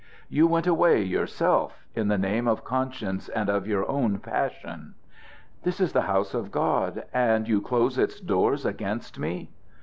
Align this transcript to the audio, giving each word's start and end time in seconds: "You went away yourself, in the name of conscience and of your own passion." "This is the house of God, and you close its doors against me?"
"You 0.29 0.47
went 0.47 0.65
away 0.65 1.03
yourself, 1.03 1.85
in 1.93 2.07
the 2.07 2.17
name 2.17 2.47
of 2.47 2.63
conscience 2.63 3.29
and 3.29 3.49
of 3.49 3.67
your 3.67 3.87
own 3.87 4.17
passion." 4.17 4.95
"This 5.61 5.79
is 5.79 5.93
the 5.93 6.01
house 6.09 6.33
of 6.33 6.49
God, 6.49 7.03
and 7.13 7.47
you 7.47 7.61
close 7.61 7.99
its 7.99 8.19
doors 8.19 8.65
against 8.65 9.19
me?" 9.19 9.51